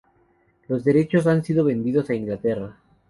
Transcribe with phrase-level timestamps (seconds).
[0.67, 2.75] Los derechos han sido vendidos a Inglaterra.